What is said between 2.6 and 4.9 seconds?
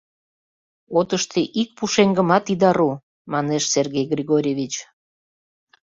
ру!»— манеш Сергей Григорьевич.